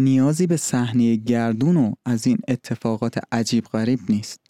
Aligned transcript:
نیازی 0.00 0.46
به 0.46 0.56
صحنه 0.56 1.16
گردون 1.16 1.76
و 1.76 1.92
از 2.04 2.26
این 2.26 2.38
اتفاقات 2.48 3.18
عجیب 3.32 3.64
غریب 3.64 4.00
نیست. 4.08 4.40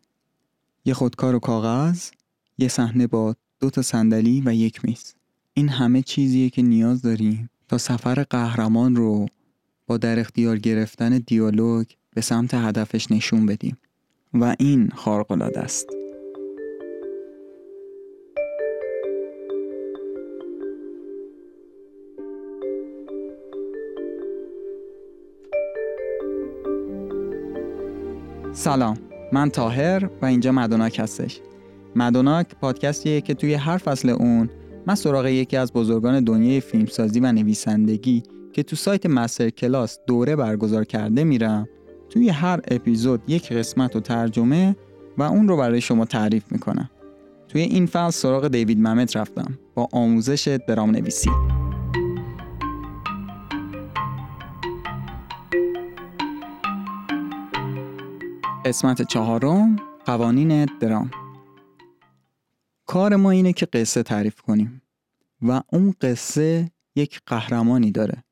یه 0.85 0.95
خودکار 0.95 1.35
و 1.35 1.39
کاغذ، 1.39 2.09
یه 2.59 2.69
صحنه 2.69 3.07
با 3.07 3.35
دو 3.61 3.71
تا 3.71 3.83
صندلی 3.83 4.43
و 4.45 4.55
یک 4.55 4.85
میز. 4.85 5.15
این 5.55 5.69
همه 5.69 6.03
چیزیه 6.03 6.51
که 6.51 6.63
نیاز 6.63 7.03
داریم 7.03 7.51
تا 7.69 7.79
سفر 7.79 8.23
قهرمان 8.23 8.97
رو 8.97 9.27
با 9.87 9.97
در 9.97 10.19
اختیار 10.19 10.59
گرفتن 10.59 11.19
دیالوگ 11.19 11.87
به 12.15 12.21
سمت 12.21 12.55
هدفش 12.55 13.11
نشون 13.11 13.47
بدیم 13.47 13.79
و 14.35 14.57
این 14.59 14.91
خارق‌العاده 14.95 15.61
است. 15.61 15.87
سلام. 28.53 28.97
من 29.33 29.51
تاهر 29.51 30.11
و 30.23 30.27
اینجا 30.27 30.53
مدوناک 30.53 30.99
هستش. 30.99 31.41
مدوناک 31.97 32.47
پادکستیه 32.61 33.21
که 33.21 33.35
توی 33.35 33.55
هر 33.55 33.77
فصل 33.77 34.09
اون 34.09 34.51
من 34.87 34.95
سراغ 34.95 35.27
یکی 35.27 35.57
از 35.57 35.73
بزرگان 35.73 36.25
دنیای 36.25 36.61
فیلمسازی 36.61 37.21
و 37.21 37.33
نویسندگی 37.33 38.23
که 38.53 38.63
تو 38.63 38.77
سایت 38.77 39.07
مستر 39.07 39.51
کلاس 39.51 39.99
دوره 40.07 40.37
برگزار 40.37 40.85
کرده 40.85 41.25
میرم 41.25 41.69
توی 42.11 42.29
هر 42.29 42.61
اپیزود 42.69 43.23
یک 43.29 43.53
قسمت 43.53 43.97
و 43.97 44.01
ترجمه 44.01 44.77
و 45.19 45.23
اون 45.23 45.49
رو 45.49 45.57
برای 45.57 45.81
شما 45.81 46.05
تعریف 46.05 46.45
می‌کنم. 46.51 46.91
توی 47.49 47.61
این 47.61 47.87
فصل 47.87 48.11
سراغ 48.11 48.49
دیوید 48.49 48.79
ممت 48.79 49.17
رفتم. 49.17 49.59
با 49.75 49.89
آموزش 49.93 50.59
درام 50.69 50.91
نویسی 50.91 51.31
قسمت 58.71 59.03
چهارم 59.03 59.77
قوانین 60.05 60.65
درام 60.65 61.11
کار 62.87 63.17
ما 63.17 63.31
اینه 63.31 63.53
که 63.53 63.67
قصه 63.67 64.03
تعریف 64.03 64.41
کنیم 64.41 64.83
و 65.43 65.63
اون 65.73 65.95
قصه 66.01 66.71
یک 66.97 67.21
قهرمانی 67.27 67.91
داره 67.91 68.25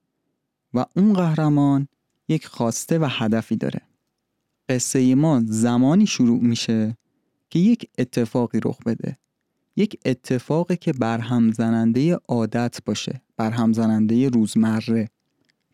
و 0.75 0.84
اون 0.97 1.12
قهرمان 1.12 1.89
یک 2.28 2.47
خواسته 2.47 2.98
و 2.98 3.06
هدفی 3.11 3.56
داره. 3.56 3.80
قصه 4.69 5.14
ما 5.14 5.42
زمانی 5.45 6.06
شروع 6.06 6.41
میشه 6.41 6.97
که 7.50 7.58
یک 7.58 7.91
اتفاقی 7.98 8.61
رخ 8.64 8.78
بده. 8.86 9.19
یک 9.77 10.00
اتفاقی 10.05 10.77
که 10.77 10.92
برهم 10.92 11.52
زننده 11.52 12.14
عادت 12.28 12.78
باشه 12.86 13.23
برهم 13.36 13.73
زننده 13.73 14.28
روزمره. 14.28 15.08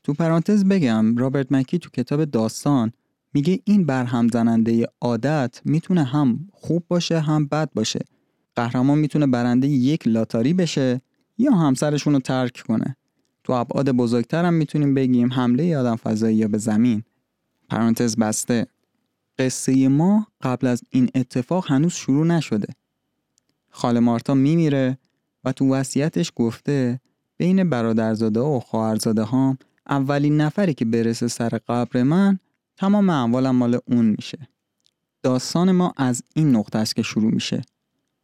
تو 0.02 0.12
پرانتز 0.12 0.64
بگم 0.64 1.16
رابرت 1.16 1.52
مکی 1.52 1.78
تو 1.78 1.90
کتاب 1.90 2.24
داستان 2.24 2.92
میگه 3.34 3.60
این 3.64 3.86
برهم 3.86 4.28
زننده 4.28 4.86
عادت 5.00 5.60
می‌تونه 5.64 6.04
هم 6.04 6.48
خوب 6.52 6.84
باشه 6.88 7.20
هم 7.20 7.46
بد 7.46 7.70
باشه. 7.74 8.00
قهرمان 8.56 8.98
می‌تونه 8.98 9.26
برنده 9.26 9.68
یک 9.68 10.08
لاتاری 10.08 10.54
بشه 10.54 11.00
یا 11.38 11.52
همسرشون 11.52 12.12
رو 12.12 12.20
ترک 12.20 12.62
کنه. 12.68 12.96
تو 13.44 13.52
ابعاد 13.52 13.90
بزرگتر 13.90 14.44
هم 14.44 14.54
می‌تونیم 14.54 14.94
بگیم 14.94 15.32
حمله 15.32 15.76
آدم 15.76 15.96
فضایی 15.96 16.36
یا 16.36 16.48
به 16.48 16.58
زمین. 16.58 17.02
پرانتز 17.68 18.16
بسته. 18.16 18.66
قصه 19.38 19.88
ما 19.88 20.26
قبل 20.40 20.66
از 20.66 20.82
این 20.90 21.08
اتفاق 21.14 21.70
هنوز 21.70 21.92
شروع 21.92 22.26
نشده. 22.26 22.68
خاله 23.70 24.00
مارتا 24.00 24.34
میمیره 24.34 24.98
و 25.44 25.52
تو 25.52 25.74
وصیتش 25.74 26.32
گفته 26.36 27.00
بین 27.36 27.70
برادرزاده 27.70 28.40
و 28.40 28.60
خواهرزاده 28.60 29.22
هام 29.22 29.58
اولین 29.88 30.40
نفری 30.40 30.74
که 30.74 30.84
برسه 30.84 31.28
سر 31.28 31.48
قبر 31.48 32.02
من 32.02 32.38
تمام 32.76 33.10
اموالم 33.10 33.56
مال 33.56 33.78
اون 33.86 34.04
میشه. 34.18 34.38
داستان 35.22 35.72
ما 35.72 35.92
از 35.96 36.22
این 36.34 36.56
نقطه 36.56 36.78
است 36.78 36.96
که 36.96 37.02
شروع 37.02 37.32
میشه. 37.32 37.62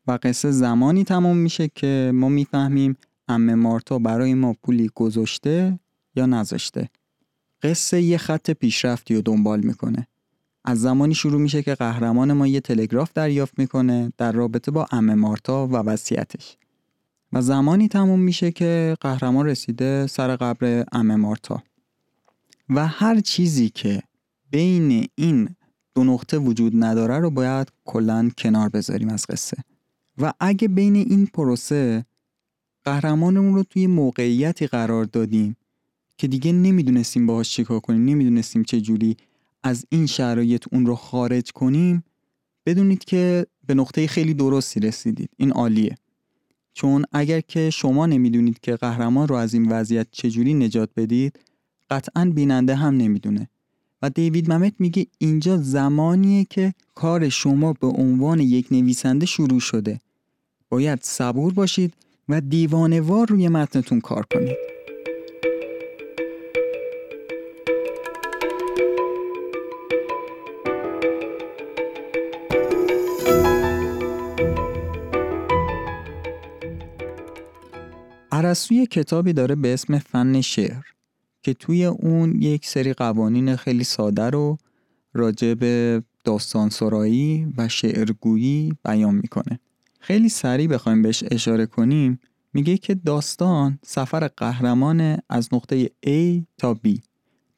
و 0.07 0.19
قصه 0.23 0.51
زمانی 0.51 1.05
تمام 1.05 1.37
میشه 1.37 1.69
که 1.75 2.11
ما 2.15 2.29
می‌فهمیم 2.29 2.97
امه 3.29 3.55
مارتا 3.55 3.99
برای 3.99 4.35
ما 4.35 4.55
پولی 4.63 4.91
گذاشته 4.95 5.79
یا 6.17 6.27
نذاشته. 6.27 6.89
قصه 7.63 8.03
یه 8.03 8.19
خط 8.19 8.51
پیشرفتی 8.51 9.15
رو 9.15 9.23
دنبال 9.23 9.61
می‌کنه. 9.61 10.07
از 10.65 10.81
زمانی 10.81 11.15
شروع 11.15 11.41
میشه 11.41 11.63
که 11.63 11.75
قهرمان 11.75 12.33
ما 12.33 12.47
یه 12.47 12.61
تلگراف 12.61 13.11
دریافت 13.15 13.59
می‌کنه 13.59 14.13
در 14.19 14.33
رابطه 14.33 14.71
با 14.71 14.87
امه 14.93 15.15
مارتا 15.15 15.67
و 15.67 15.73
وصیتش. 15.73 16.57
و 17.33 17.43
زمانی 17.43 17.89
تموم 17.89 18.21
میشه 18.21 18.53
که 18.53 18.97
قهرمان 19.01 19.47
رسیده 19.47 20.07
سر 20.07 20.37
قبر 20.37 20.85
امه 20.93 21.17
مارتا. 21.17 21.63
و 22.71 22.87
هر 22.87 23.21
چیزی 23.21 23.69
که 23.69 24.03
بین 24.51 25.09
این 25.15 25.49
دو 25.95 26.05
نقطه 26.05 26.39
وجود 26.39 26.73
نداره 26.85 27.19
رو 27.19 27.31
باید 27.31 27.69
کلا 27.85 28.31
کنار 28.39 28.69
بذاریم 28.69 29.09
از 29.09 29.27
قصه. 29.27 29.57
و 30.19 30.33
اگه 30.41 30.69
بین 30.69 30.97
این 30.97 31.27
پروسه 31.27 32.05
قهرمانمون 32.85 33.55
رو 33.55 33.63
توی 33.63 33.87
موقعیتی 33.87 34.67
قرار 34.67 35.05
دادیم 35.05 35.57
که 36.19 36.29
دیگه 36.29 36.53
نمی‌دونستیم 36.53 37.27
باهاش 37.27 37.51
چیکار 37.51 37.81
کنیم 37.81 38.05
نمی‌دونستیم 38.05 38.63
چه 38.63 38.81
جوری 38.81 39.17
از 39.63 39.87
این 39.89 40.07
شرایط 40.07 40.65
اون 40.73 40.87
رو 40.87 40.95
خارج 40.95 41.53
کنیم 41.53 42.05
بدونید 42.67 43.05
که 43.05 43.47
به 43.67 43.75
نقطه 43.75 44.07
خیلی 44.07 44.35
درستی 44.35 44.81
رسیدید. 44.81 45.31
این 45.37 45.53
عالیه. 45.53 45.95
چون 46.73 47.05
اگر 47.13 47.41
که 47.41 47.71
شما 47.71 48.07
نمی‌دونید 48.07 48.61
که 48.61 48.77
قهرمان 48.77 49.29
رو 49.29 49.35
از 49.35 49.55
این 49.55 49.69
وضعیت 49.73 50.07
چجوری 50.11 50.55
نجات 50.55 50.91
بدید 50.97 51.41
قطعا 51.91 52.33
بیننده 52.35 52.75
هم 52.75 52.97
نمی‌دونه. 52.97 53.49
و 54.03 54.11
دیوید 54.11 54.53
ممت 54.53 54.73
میگه 54.79 55.07
اینجا 55.19 55.57
زمانیه 55.57 56.45
که 56.45 56.75
کار 56.95 57.29
شما 57.29 57.73
به 57.73 57.87
عنوان 57.87 58.41
یک 58.41 58.67
نویسنده 58.71 59.27
شروع 59.27 59.61
شده. 59.61 60.01
باید 60.69 60.99
صبور 61.03 61.53
باشید 61.53 61.95
و 62.29 62.41
دیوانوار 62.41 63.27
روی 63.29 63.49
متنتون 63.49 64.01
کار 64.01 64.27
کنید. 64.35 64.57
عرصوی 78.33 78.87
کتابی 78.87 79.33
داره 79.33 79.55
به 79.55 79.75
اسم 79.75 79.99
فن 79.99 80.41
شعر. 80.41 80.90
که 81.43 81.55
توی 81.55 81.85
اون 81.85 82.43
یک 82.43 82.67
سری 82.67 82.93
قوانین 82.93 83.57
خیلی 83.57 83.85
ساده 83.85 84.31
رو 84.31 84.59
راجع 85.15 85.55
به 85.55 86.03
داستان 86.25 86.71
سرایی 86.71 87.47
و 87.57 87.69
شعرگویی 87.69 88.73
بیان 88.85 89.15
می‌کنه. 89.15 89.61
خیلی 90.01 90.29
سریع 90.29 90.67
بخوایم 90.67 91.03
بهش 91.03 91.25
اشاره 91.31 91.67
کنیم 91.67 92.21
میگه 92.55 92.77
که 92.77 92.95
داستان 92.95 93.79
سفر 93.85 94.29
قهرمان 94.37 95.19
از 95.29 95.49
نقطه 95.53 95.91
A 96.07 96.43
تا 96.59 96.81
B. 96.85 96.99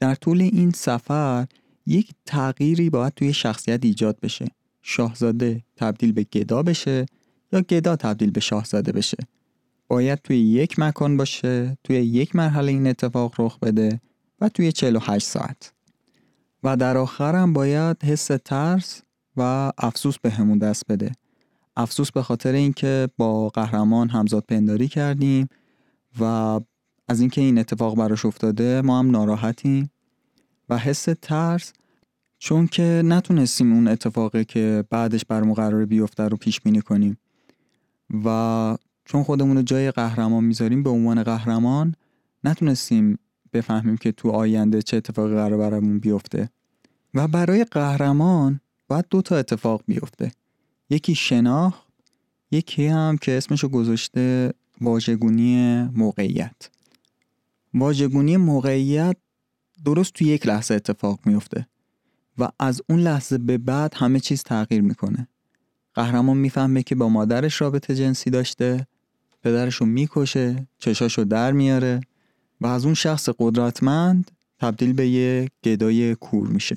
در 0.00 0.14
طول 0.14 0.42
این 0.42 0.70
سفر 0.70 1.46
یک 1.86 2.10
تغییری 2.26 2.90
باید 2.90 3.12
توی 3.14 3.32
شخصیت 3.32 3.84
ایجاد 3.84 4.20
بشه. 4.20 4.46
شاهزاده 4.82 5.62
تبدیل 5.76 6.12
به 6.12 6.22
گدا 6.22 6.62
بشه 6.62 7.06
یا 7.52 7.60
گدا 7.60 7.96
تبدیل 7.96 8.30
به 8.30 8.40
شاهزاده 8.40 8.92
بشه. 8.92 9.16
باید 9.92 10.18
توی 10.18 10.38
یک 10.38 10.78
مکان 10.78 11.16
باشه 11.16 11.78
توی 11.84 11.96
یک 11.96 12.36
مرحله 12.36 12.72
این 12.72 12.86
اتفاق 12.86 13.40
رخ 13.40 13.58
بده 13.58 14.00
و 14.40 14.48
توی 14.48 14.72
48 14.72 15.26
ساعت. 15.26 15.72
و 16.62 16.76
در 16.76 16.96
آخرم 16.96 17.52
باید 17.52 18.04
حس 18.04 18.26
ترس 18.44 19.02
و 19.36 19.72
افسوس 19.78 20.18
به 20.18 20.30
همون 20.30 20.58
دست 20.58 20.86
بده. 20.88 21.12
افسوس 21.76 22.12
به 22.12 22.22
خاطر 22.22 22.52
اینکه 22.52 23.08
با 23.16 23.48
قهرمان 23.48 24.08
همزاد 24.08 24.44
پنداری 24.48 24.88
کردیم 24.88 25.48
و 26.20 26.24
از 27.08 27.20
اینکه 27.20 27.40
این 27.40 27.58
اتفاق 27.58 27.96
براش 27.96 28.24
افتاده 28.24 28.82
ما 28.82 28.98
هم 28.98 29.10
ناراحتیم 29.10 29.90
و 30.68 30.78
حس 30.78 31.08
ترس 31.22 31.72
چون 32.38 32.66
که 32.66 33.02
نتونستیم 33.04 33.72
اون 33.72 33.88
اتفاقی 33.88 34.44
که 34.44 34.84
بعدش 34.90 35.24
برمون 35.24 35.54
قرار 35.54 35.84
بیفته 35.84 36.28
رو 36.28 36.36
پیش 36.36 36.60
بینی 36.60 36.80
کنیم. 36.80 37.18
و 38.24 38.76
چون 39.04 39.22
خودمون 39.22 39.56
رو 39.56 39.62
جای 39.62 39.90
قهرمان 39.90 40.44
می‌ذاریم 40.44 40.82
به 40.82 40.90
عنوان 40.90 41.22
قهرمان 41.22 41.94
نتونستیم 42.44 43.18
بفهمیم 43.52 43.96
که 43.96 44.12
تو 44.12 44.30
آینده 44.30 44.82
چه 44.82 44.96
اتفاقی 44.96 45.34
قرار 45.34 45.56
برامون 45.56 45.98
بیفته. 45.98 46.50
و 47.14 47.28
برای 47.28 47.64
قهرمان 47.64 48.60
باید 48.88 49.04
دو 49.10 49.22
تا 49.22 49.36
اتفاق 49.36 49.82
بیفته. 49.86 50.32
یکی 50.90 51.14
شناخت 51.14 51.86
یکی 52.50 52.86
هم 52.86 53.18
که 53.18 53.36
اسمشو 53.36 53.68
گذاشته 53.68 54.54
واژگونی 54.80 55.82
موقعیت. 55.82 56.70
واژگونی 57.74 58.36
موقعیت 58.36 59.16
درست 59.84 60.12
تو 60.12 60.24
یک 60.24 60.46
لحظه 60.46 60.74
اتفاق 60.74 61.20
میفته 61.26 61.66
و 62.38 62.48
از 62.58 62.82
اون 62.88 63.00
لحظه 63.00 63.38
به 63.38 63.58
بعد 63.58 63.94
همه 63.96 64.20
چیز 64.20 64.42
تغییر 64.42 64.82
می‌کنه. 64.82 65.28
قهرمان 65.94 66.36
می‌فهمه 66.36 66.82
که 66.82 66.94
با 66.94 67.08
مادرش 67.08 67.60
رابطه 67.60 67.94
جنسی 67.94 68.30
داشته 68.30 68.86
پدرشو 69.42 69.84
می‌کشه 69.84 70.66
چشاشو 70.78 71.24
در 71.24 71.52
میاره 71.52 72.00
و 72.60 72.66
از 72.66 72.84
اون 72.84 72.94
شخص 72.94 73.28
قدرتمند 73.38 74.30
تبدیل 74.60 74.92
به 74.92 75.08
یه 75.08 75.48
گدای 75.64 76.14
کور 76.14 76.48
میشه. 76.48 76.76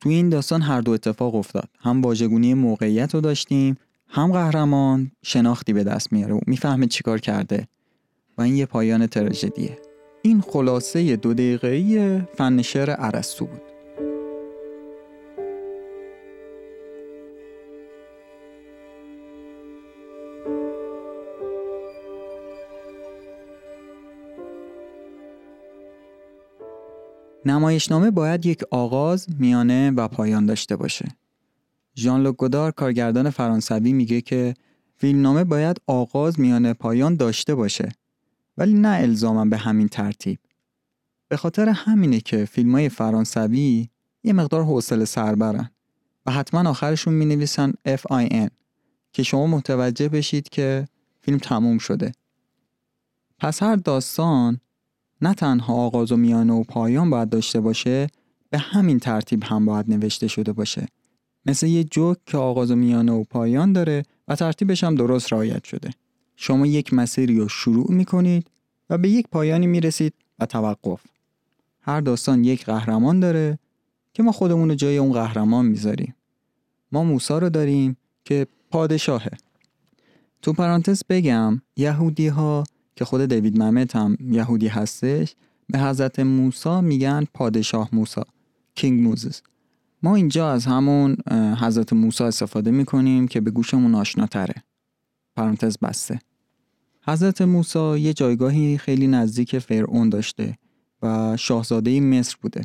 توی 0.00 0.14
این 0.14 0.28
داستان 0.28 0.62
هر 0.62 0.80
دو 0.80 0.92
اتفاق 0.92 1.34
افتاد. 1.34 1.68
هم 1.80 2.02
واژگونی 2.02 2.54
موقعیت 2.54 3.14
رو 3.14 3.20
داشتیم 3.20 3.76
هم 4.08 4.32
قهرمان 4.32 5.10
شناختی 5.22 5.72
به 5.72 5.84
دست 5.84 6.12
میاره 6.12 6.34
و 6.34 6.40
می‌فهمه 6.46 6.86
چیکار 6.86 7.20
کرده 7.20 7.68
و 8.38 8.42
این 8.42 8.56
یه 8.56 8.66
پایان 8.66 9.06
تراژدیه. 9.06 9.78
این 10.22 10.40
خلاصه 10.40 11.16
دو 11.16 11.34
دقیقه‌ای 11.34 12.20
فن 12.36 12.62
شعر 12.62 12.94
ارسطو 12.98 13.46
بود. 13.46 13.69
نمایشنامه 27.50 28.10
باید 28.10 28.46
یک 28.46 28.62
آغاز، 28.70 29.26
میانه 29.38 29.90
و 29.90 30.08
پایان 30.08 30.46
داشته 30.46 30.76
باشه. 30.76 31.08
ژان 31.96 32.22
لوک 32.22 32.36
گودار 32.36 32.70
کارگردان 32.70 33.30
فرانسوی 33.30 33.92
میگه 33.92 34.20
که 34.20 34.54
فیلمنامه 34.96 35.44
باید 35.44 35.80
آغاز، 35.86 36.40
میانه، 36.40 36.72
پایان 36.72 37.16
داشته 37.16 37.54
باشه. 37.54 37.92
ولی 38.58 38.74
نه 38.74 38.88
الزاما 38.88 39.44
به 39.44 39.56
همین 39.56 39.88
ترتیب. 39.88 40.38
به 41.28 41.36
خاطر 41.36 41.68
همینه 41.68 42.20
که 42.20 42.44
فیلم 42.44 42.72
های 42.72 42.88
فرانسوی 42.88 43.88
یه 44.24 44.32
مقدار 44.32 44.64
حوصله 44.64 45.04
سربرن 45.04 45.70
و 46.26 46.30
حتما 46.30 46.70
آخرشون 46.70 47.14
می 47.14 47.24
نویسن 47.24 47.72
FIN 47.88 48.50
که 49.12 49.22
شما 49.22 49.46
متوجه 49.46 50.08
بشید 50.08 50.48
که 50.48 50.88
فیلم 51.20 51.38
تموم 51.38 51.78
شده. 51.78 52.12
پس 53.38 53.62
هر 53.62 53.76
داستان 53.76 54.60
نه 55.22 55.34
تنها 55.34 55.74
آغاز 55.74 56.12
و 56.12 56.16
میانه 56.16 56.52
و 56.52 56.62
پایان 56.62 57.10
باید 57.10 57.28
داشته 57.28 57.60
باشه 57.60 58.06
به 58.50 58.58
همین 58.58 58.98
ترتیب 58.98 59.44
هم 59.44 59.64
باید 59.64 59.90
نوشته 59.90 60.28
شده 60.28 60.52
باشه. 60.52 60.86
مثل 61.46 61.66
یه 61.66 61.84
جوک 61.84 62.18
که 62.26 62.38
آغاز 62.38 62.70
و 62.70 62.76
میانه 62.76 63.12
و 63.12 63.24
پایان 63.24 63.72
داره 63.72 64.02
و 64.28 64.36
ترتیبش 64.36 64.84
هم 64.84 64.94
درست 64.94 65.32
رعایت 65.32 65.64
شده. 65.64 65.90
شما 66.36 66.66
یک 66.66 66.94
مسیری 66.94 67.38
رو 67.38 67.48
شروع 67.48 67.92
می‌کنید 67.92 68.46
و 68.90 68.98
به 68.98 69.08
یک 69.08 69.26
پایانی 69.28 69.66
می‌رسید 69.66 70.14
و 70.38 70.46
توقف. 70.46 71.00
هر 71.80 72.00
داستان 72.00 72.44
یک 72.44 72.64
قهرمان 72.64 73.20
داره 73.20 73.58
که 74.12 74.22
ما 74.22 74.32
خودمون 74.32 74.68
رو 74.68 74.74
جای 74.74 74.98
اون 74.98 75.12
قهرمان 75.12 75.66
می‌ذاریم. 75.66 76.14
ما 76.92 77.04
موسا 77.04 77.38
رو 77.38 77.50
داریم 77.50 77.96
که 78.24 78.46
پادشاهه. 78.70 79.30
تو 80.42 80.52
پرانتز 80.52 81.02
بگم 81.08 81.62
یهودی 81.76 82.28
ها 82.28 82.64
که 82.96 83.04
خود 83.04 83.20
دیوید 83.24 83.62
ممت 83.62 83.96
هم 83.96 84.16
یهودی 84.20 84.68
هستش 84.68 85.34
به 85.68 85.78
حضرت 85.78 86.20
موسی 86.20 86.80
میگن 86.80 87.24
پادشاه 87.34 87.88
موسی 87.92 88.20
کینگ 88.74 89.02
موزس 89.02 89.42
ما 90.02 90.16
اینجا 90.16 90.52
از 90.52 90.66
همون 90.66 91.16
حضرت 91.60 91.92
موسی 91.92 92.24
استفاده 92.24 92.70
می‌کنیم 92.70 93.28
که 93.28 93.40
به 93.40 93.50
گوشمون 93.50 93.94
آشناتره. 93.94 94.54
پرانتز 95.36 95.78
بسته. 95.82 96.18
حضرت 97.02 97.42
موسی 97.42 97.98
یه 97.98 98.12
جایگاهی 98.12 98.78
خیلی 98.78 99.06
نزدیک 99.06 99.58
فرعون 99.58 100.08
داشته 100.08 100.58
و 101.02 101.36
شاهزاده 101.36 102.00
مصر 102.00 102.36
بوده. 102.42 102.64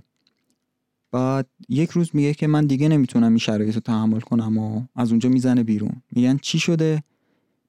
بعد 1.11 1.47
یک 1.69 1.89
روز 1.89 2.09
میگه 2.13 2.33
که 2.33 2.47
من 2.47 2.65
دیگه 2.65 2.87
نمی‌تونم 2.87 3.29
این 3.29 3.37
شرایط 3.37 3.75
رو 3.75 3.81
تحمل 3.81 4.19
کنم 4.19 4.57
و 4.57 4.81
از 4.95 5.09
اونجا 5.09 5.29
می‌زنه 5.29 5.63
بیرون. 5.63 6.01
میگن 6.11 6.37
چی 6.37 6.59
شده؟ 6.59 7.03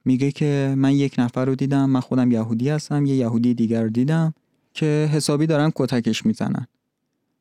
میگه 0.07 0.31
که 0.33 0.75
من 0.79 0.93
یک 0.93 1.15
نفر 1.19 1.45
رو 1.45 1.55
دیدم 1.55 1.91
من 1.91 2.01
خودم 2.01 2.33
یهودی 2.33 2.69
هستم 2.69 3.07
یه 3.07 3.17
یهودی 3.17 3.55
دیگر 3.55 3.83
رو 3.83 3.89
دیدم 3.89 4.35
که 4.73 5.11
حسابی 5.13 5.47
دارن 5.47 5.73
کتکش 5.75 6.27
می‌زنن 6.27 6.67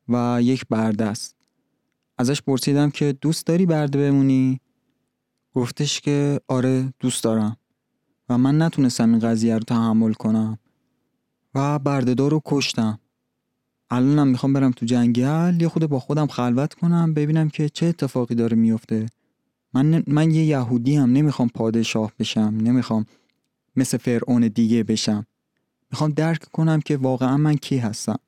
و 0.08 0.38
یک 0.42 0.64
برده 0.70 1.04
است. 1.04 1.36
ازش 2.18 2.42
پرسیدم 2.42 2.90
که 2.90 3.12
دوست 3.20 3.46
داری 3.46 3.66
برده 3.66 3.98
بمونی؟ 3.98 4.60
گفتش 5.54 6.00
که 6.00 6.40
آره 6.48 6.92
دوست 7.00 7.24
دارم 7.24 7.56
و 8.28 8.38
من 8.38 8.62
نتونستم 8.62 9.10
این 9.10 9.18
قضیه 9.18 9.54
رو 9.54 9.60
تحمل 9.60 10.12
کنم 10.12 10.58
و 11.54 11.78
بردهدار 11.78 12.30
رو 12.30 12.42
کشتم. 12.44 12.98
الانم 13.90 14.28
می‌خوام 14.28 14.52
برم 14.52 14.70
تو 14.70 14.86
جنگل 14.86 15.62
یه 15.62 15.68
خود 15.68 15.86
با 15.86 16.00
خودم 16.00 16.26
خلوت 16.26 16.74
کنم 16.74 17.14
ببینم 17.14 17.48
که 17.48 17.68
چه 17.68 17.86
اتفاقی 17.86 18.34
داره 18.34 18.56
میفته 18.56 19.06
من, 19.76 20.02
من 20.06 20.30
یه 20.30 20.44
یهودی 20.44 20.96
هم 20.96 21.12
نمی‌خوام 21.12 21.48
پادشاه 21.48 22.12
بشم 22.18 22.58
نمی‌خوام 22.60 23.06
مثل 23.76 23.96
فرعون 23.96 24.48
دیگه 24.48 24.82
بشم. 24.82 25.26
می‌خوام 25.90 26.10
درک 26.10 26.44
کنم 26.52 26.80
که 26.80 26.96
واقعا 26.96 27.36
من 27.36 27.54
کی 27.54 27.78
هستم. 27.78 28.18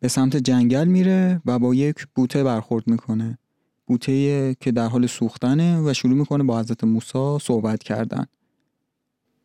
به 0.00 0.08
سمت 0.08 0.36
جنگل 0.36 0.88
میره 0.88 1.42
و 1.46 1.58
با 1.58 1.74
یک 1.74 2.06
بوته 2.14 2.44
برخورد 2.44 2.86
می‌کنه. 2.86 3.38
بوته 3.86 4.54
که 4.60 4.72
در 4.72 4.86
حال 4.88 5.06
سوختنه 5.06 5.80
و 5.80 5.94
شروع 5.94 6.14
می‌کنه 6.14 6.44
با 6.44 6.60
حضرت 6.60 6.84
موسی 6.84 7.38
صحبت 7.42 7.82
کردن. 7.82 8.26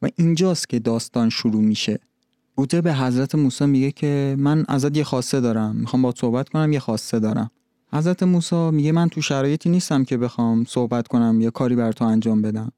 و 0.01 0.07
اینجاست 0.15 0.69
که 0.69 0.79
داستان 0.79 1.29
شروع 1.29 1.61
میشه. 1.61 1.99
بوته 2.55 2.81
به 2.81 2.93
حضرت 2.93 3.35
موسی 3.35 3.65
میگه 3.65 3.91
که 3.91 4.35
من 4.39 4.65
ازت 4.67 4.97
یه 4.97 5.03
خواسته 5.03 5.39
دارم. 5.41 5.75
می‌خوام 5.75 6.01
با 6.01 6.13
صحبت 6.17 6.49
کنم 6.49 6.73
یه 6.73 6.79
خواسته 6.79 7.19
دارم. 7.19 7.51
حضرت 7.93 8.23
موسی 8.23 8.71
میگه 8.71 8.91
من 8.91 9.09
تو 9.09 9.21
شرایطی 9.21 9.69
نیستم 9.69 10.03
که 10.03 10.17
بخوام 10.17 10.65
صحبت 10.65 11.07
کنم 11.07 11.41
یا 11.41 11.51
کاری 11.51 11.75
بر 11.75 11.91
تو 11.91 12.05
انجام 12.05 12.41
بدم. 12.41 12.71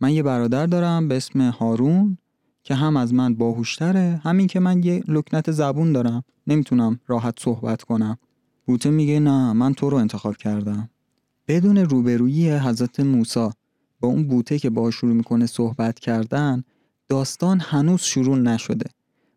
من 0.00 0.12
یه 0.12 0.22
برادر 0.22 0.66
دارم 0.66 1.08
به 1.08 1.16
اسم 1.16 1.40
هارون 1.40 2.18
که 2.62 2.74
هم 2.74 2.96
از 2.96 3.14
من 3.14 3.34
باهوشتره 3.34 4.20
همین 4.24 4.46
که 4.46 4.60
من 4.60 4.82
یه 4.82 5.02
لکنت 5.08 5.50
زبون 5.50 5.92
دارم. 5.92 6.24
نمی‌تونم 6.46 7.00
راحت 7.06 7.34
صحبت 7.40 7.82
کنم. 7.82 8.18
بوته 8.66 8.90
میگه 8.90 9.20
نه 9.20 9.52
من 9.52 9.74
تو 9.74 9.90
رو 9.90 9.96
انتخاب 9.96 10.36
کردم. 10.36 10.90
بدون 11.48 11.78
روبرویی 11.78 12.50
حضرت 12.50 13.00
موسی 13.00 13.50
با 14.00 14.08
اون 14.08 14.28
بوته 14.28 14.58
که 14.58 14.70
با 14.70 14.90
شروع 14.90 15.12
می‌کنه 15.12 15.46
صحبت 15.46 15.98
کردن 15.98 16.64
داستان 17.08 17.60
هنوز 17.60 18.00
شروع 18.00 18.38
نشده 18.38 18.90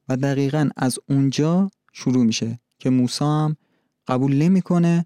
و 0.09 0.17
دقیقا 0.17 0.69
از 0.75 0.99
اونجا 1.09 1.71
شروع 1.93 2.25
میشه 2.25 2.59
که 2.79 2.89
موسی 2.89 3.25
هم 3.25 3.57
قبول 4.07 4.35
نمی‌کنه 4.35 5.05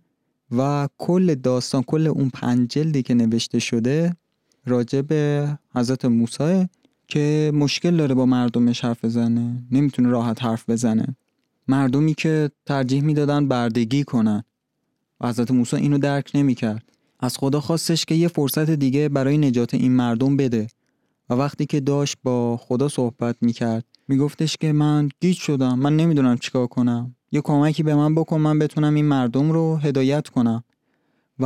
و 0.58 0.90
کل 0.98 1.36
داستان 1.36 1.84
کل 1.84 2.08
اون 2.08 2.30
پنج 2.30 2.70
جلدی 2.70 3.04
که 3.04 3.14
نوشته 3.14 3.60
شده 3.60 4.16
راجع 4.66 5.02
به 5.02 5.48
حضرت 5.76 6.06
موسی 6.06 6.68
که 7.08 7.52
مشکل 7.54 7.98
داره 7.98 8.16
با 8.16 8.26
مردمش 8.26 8.86
حرف 8.86 9.06
بزنه 9.06 9.64
نمی‌تونه 9.72 10.10
راحت 10.10 10.44
حرف 10.44 10.70
بزنه. 10.70 11.16
مردمی 11.68 12.14
که 12.14 12.52
ترجیح 12.66 13.04
می‌دادن 13.04 13.48
بردگی 13.48 14.04
کنن. 14.04 14.44
و 15.22 15.28
حضرت 15.28 15.52
موسی 15.52 15.76
اینو 15.76 15.98
درک 15.98 16.32
نمی‌کرد. 16.36 16.84
از 17.20 17.38
خدا 17.38 17.60
خواستش 17.60 18.06
که 18.06 18.16
یه 18.16 18.28
فرصت 18.28 18.70
دیگه 18.70 19.10
برای 19.10 19.38
نجات 19.38 19.74
این 19.74 19.92
مردم 19.92 20.38
بده. 20.38 20.68
و 21.30 21.34
وقتی 21.34 21.66
که 21.66 21.80
داشت 21.80 22.18
با 22.24 22.58
خدا 22.58 22.88
صحبت 22.88 23.36
می‌کرد 23.42 23.86
میگفتش 24.08 24.58
که 24.58 24.72
من 24.74 25.10
گیج 25.22 25.38
شدم 25.38 25.80
من 25.80 25.96
نمی‌دونم 25.96 26.38
چیکار 26.38 26.68
کنم. 26.68 27.16
یه 27.32 27.42
کمکی 27.42 27.84
به 27.84 27.96
من 27.96 28.16
بکن 28.16 28.38
من 28.38 28.60
بتونم 28.60 28.96
این 28.96 29.06
مردم 29.06 29.52
رو 29.52 29.76
هدایت 29.76 30.28
کنم. 30.28 30.64
و 31.40 31.46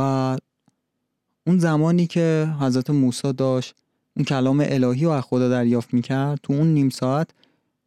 اون 1.46 1.58
زمانی 1.58 2.06
که 2.06 2.48
حضرت 2.60 2.90
موسی 2.90 3.32
داشت 3.32 3.74
اون 4.16 4.24
کلام 4.24 4.64
الهی 4.68 5.04
رو 5.04 5.10
از 5.10 5.22
خدا 5.22 5.48
دریافت 5.48 5.94
می‌کرد 5.94 6.40
تو 6.42 6.52
اون 6.52 6.66
نیم 6.66 6.88
ساعت 6.88 7.30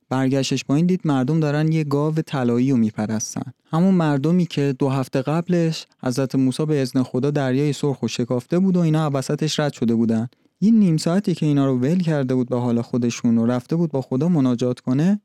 برگشتش 0.09 0.65
با 0.65 0.75
این 0.75 0.85
دید 0.85 1.01
مردم 1.05 1.39
دارن 1.39 1.71
یه 1.71 1.83
گاو 1.83 2.13
طلایی 2.13 2.71
رو 2.71 2.77
میپرستن. 2.77 3.53
همون 3.71 3.93
مردمی 3.93 4.45
که 4.45 4.75
دو 4.79 4.89
هفته 4.89 5.21
قبلش 5.21 5.87
حضرت 6.03 6.35
موسی 6.35 6.65
به 6.65 6.81
اذن 6.81 7.03
خدا 7.03 7.31
دریای 7.31 7.73
سرخ 7.73 8.03
و 8.03 8.07
شکافته 8.07 8.59
بود 8.59 8.77
و 8.77 8.79
اینا 8.79 9.11
وسطش 9.13 9.59
رد 9.59 9.73
شده 9.73 9.95
بودن. 9.95 10.27
این 10.59 10.79
نیم 10.79 10.97
ساعتی 10.97 11.35
که 11.35 11.45
اینا 11.45 11.65
رو 11.65 11.79
ول 11.79 11.99
کرده 11.99 12.35
بود 12.35 12.49
به 12.49 12.59
حال 12.59 12.81
خودشون 12.81 13.37
و 13.37 13.45
رفته 13.45 13.75
بود 13.75 13.91
با 13.91 14.01
خدا 14.01 14.29
مناجات 14.29 14.79
کنه 14.79 15.21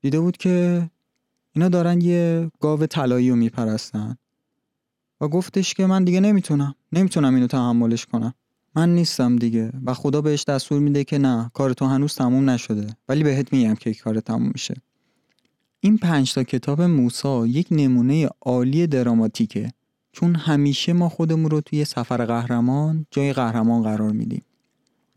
دیده 0.00 0.20
بود 0.20 0.36
که 0.36 0.86
اینا 1.56 1.68
دارن 1.68 2.00
یه 2.00 2.50
گاو 2.60 2.86
طلایی 2.86 3.30
رو 3.30 3.36
میپرستن. 3.36 4.16
و 5.20 5.28
گفتش 5.28 5.74
که 5.74 5.86
من 5.86 6.04
دیگه 6.04 6.20
نمی‌تونم. 6.20 6.74
نمی‌تونم 6.92 7.34
اینو 7.34 7.46
تحملش 7.46 8.06
کنم. 8.06 8.34
من 8.76 8.94
نیستم 8.94 9.36
دیگه. 9.36 9.72
و 9.84 9.94
خدا 9.94 10.20
بهش 10.20 10.44
دستور 10.44 10.80
میده 10.80 11.04
که 11.04 11.18
نه 11.18 11.50
کار 11.54 11.72
تو 11.72 11.86
هنوز 11.86 12.14
تموم 12.14 12.50
نشده. 12.50 12.86
ولی 13.08 13.22
بهت 13.22 13.52
میگم 13.52 13.74
که 13.74 13.94
کار 13.94 14.20
تموم 14.20 14.50
میشه. 14.54 14.74
این 15.80 15.98
پنج 15.98 16.34
تا 16.34 16.42
کتاب 16.42 16.82
موسا 16.82 17.46
یک 17.46 17.66
نمونه 17.70 18.28
عالی 18.40 18.86
دراماتیکه. 18.86 19.72
چون 20.12 20.34
همیشه 20.34 20.92
ما 20.92 21.08
خودمون 21.08 21.50
رو 21.50 21.60
توی 21.60 21.84
سفر 21.84 22.24
قهرمان 22.24 23.06
جای 23.10 23.32
قهرمان 23.32 23.82
قرار 23.82 24.12
میدیم. 24.12 24.42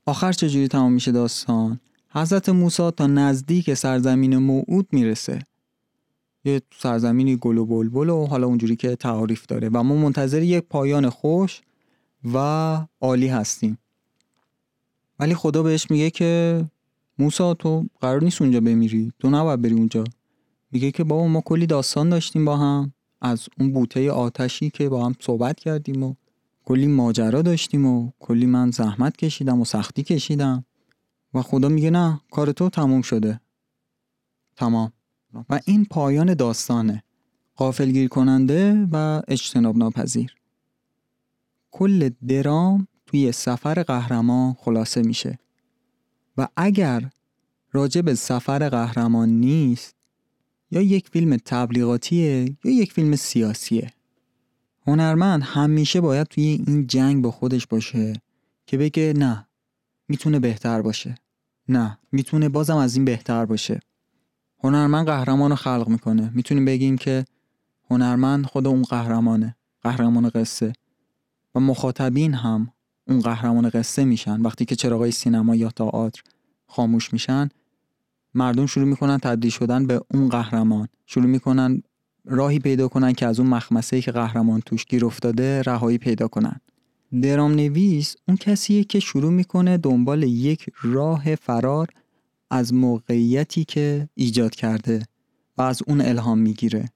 آخر 0.05 0.31
چجوری 0.31 0.67
تمام 0.67 0.93
میشه 0.93 1.11
داستان؟ 1.11 1.79
حضرت 2.09 2.49
موسی 2.49 2.91
تا 2.91 3.07
نزدیک 3.07 3.73
سرزمین 3.73 4.37
موعود 4.37 4.87
می‌رسه. 4.91 5.39
یه 6.47 6.61
سرزمینی 6.77 7.35
گل 7.35 7.57
و 7.57 7.65
بلبل 7.65 8.09
و 8.09 8.25
حالا 8.25 8.47
اونجوری 8.47 8.75
که 8.75 8.95
تعاریف 8.95 9.45
داره. 9.45 9.69
و 9.69 9.83
ما 9.83 9.95
منتظر 9.95 10.41
یک 10.41 10.63
پایان 10.63 11.09
خوش 11.09 11.61
و 12.33 12.37
عالی 13.01 13.27
هستیم. 13.27 13.77
ولی 15.19 15.35
خدا 15.35 15.63
بهش 15.63 15.91
میگه 15.91 16.09
که 16.09 16.65
موسا 17.19 17.53
تو 17.53 17.85
قرار 18.01 18.23
نیست 18.23 18.41
اونجا 18.41 18.59
بمیری. 18.59 19.11
تو 19.19 19.29
نباید 19.29 19.61
بری 19.61 19.73
اونجا. 19.73 20.03
میگه 20.71 20.91
که 20.91 21.03
بابا 21.03 21.27
ما 21.27 21.41
کلی 21.41 21.65
داستان 21.65 22.09
داشتیم 22.09 22.45
با 22.45 22.57
هم. 22.57 22.93
از 23.21 23.47
اون 23.59 23.73
بوته 23.73 24.11
آتشی 24.11 24.69
که 24.69 24.89
با 24.89 25.05
هم 25.05 25.15
صحبت 25.19 25.59
کردیم 25.59 26.03
و 26.03 26.15
کلی 26.65 26.87
ماجرا 26.87 27.41
داشتیم 27.41 27.85
و 27.85 28.11
کلی 28.19 28.45
من 28.45 28.71
زحمت 28.71 29.17
کشیدم 29.17 29.61
و 29.61 29.65
سختی 29.65 30.03
کشیدم. 30.03 30.65
و 31.33 31.41
خدا 31.41 31.69
میگه 31.69 31.89
نه 31.89 32.21
کار 32.31 32.51
تو 32.51 32.69
تموم 32.69 33.01
شده. 33.01 33.39
تمام. 34.55 34.91
و 35.49 35.59
این 35.65 35.85
پایان 35.85 36.33
داستانه. 36.33 37.03
قافلگیر 37.55 38.07
کننده 38.07 38.87
و 38.91 39.21
اجتناب 39.27 39.77
ناپذیر 39.77 40.35
کل 41.71 42.09
درام 42.27 42.87
توی 43.05 43.31
سفر 43.31 43.83
قهرمان 43.83 44.53
خلاصه 44.53 45.01
میشه. 45.01 45.39
و 46.37 46.47
اگر 46.57 47.09
راجع 47.71 48.01
به 48.01 48.15
سفر 48.15 48.69
قهرمان 48.69 49.29
نیست 49.29 49.95
یا 50.71 50.81
یک 50.81 51.09
فیلم 51.09 51.37
تبلیغاتیه 51.37 52.57
یا 52.63 52.71
یک 52.71 52.93
فیلم 52.93 53.15
سیاسیه. 53.15 53.91
هنرمند 54.87 55.43
همیشه 55.43 56.01
باید 56.01 56.27
توی 56.27 56.63
این 56.67 56.87
جنگ 56.87 57.23
با 57.23 57.31
خودش 57.31 57.67
باشه 57.67 58.13
که 58.65 58.77
بگه 58.77 59.13
نه 59.17 59.47
می‌تونه 60.07 60.39
بهتر 60.39 60.81
باشه. 60.81 61.15
نه 61.69 61.99
می‌تونه 62.11 62.49
بازم 62.49 62.77
از 62.77 62.95
این 62.95 63.05
بهتر 63.05 63.45
باشه. 63.45 63.79
هنرمند 64.63 65.05
قهرمان 65.05 65.49
رو 65.49 65.55
خلق 65.55 65.87
می‌کنه. 65.87 66.31
می‌تونیم 66.35 66.65
بگیم 66.65 66.97
که 66.97 67.25
هنرمند 67.89 68.45
خود 68.45 68.67
اون 68.67 68.81
قهرمانه 68.81 69.55
قهرمان 69.81 70.29
قصه. 70.29 70.73
و 71.55 71.59
مخاطبین 71.59 72.33
هم 72.33 72.71
اون 73.07 73.19
قهرمان 73.21 73.69
قصه 73.69 74.05
میشن. 74.05 74.41
وقتی 74.41 74.65
که 74.65 74.75
چراغای 74.75 75.11
سینما 75.11 75.55
یا 75.55 75.69
تئاتر 75.69 76.21
خاموش 76.67 77.13
میشن 77.13 77.49
مردم 78.33 78.65
شروع 78.65 78.87
می‌کنن 78.87 79.17
تبدیل 79.17 79.51
شدن 79.51 79.87
به 79.87 80.01
اون 80.13 80.29
قهرمان. 80.29 80.87
شروع 81.05 81.25
می‌کنن 81.25 81.81
راهی 82.25 82.59
پیدا 82.59 82.87
کنن 82.87 83.13
که 83.13 83.25
از 83.25 83.39
اون 83.39 83.49
مخمسه 83.49 84.01
که 84.01 84.11
قهرمان 84.11 84.61
توش 84.61 84.85
گیر 84.85 85.05
افتاده 85.05 85.61
رهایی 85.61 85.97
پیدا 85.97 86.27
کنن. 86.27 86.61
درام 87.21 87.51
نویس 87.51 88.15
اون 88.27 88.37
کسیه 88.37 88.83
که 88.83 88.99
شروع 88.99 89.31
می‌کنه 89.31 89.77
دنبال 89.77 90.23
یک 90.23 90.69
راه 90.81 91.35
فرار 91.35 91.87
از 92.49 92.73
موقعیتی 92.73 93.65
که 93.65 94.09
ایجاد 94.15 94.55
کرده 94.55 95.01
و 95.57 95.61
از 95.61 95.81
اون 95.87 96.01
الهام 96.01 96.39
می‌گیره. 96.39 96.89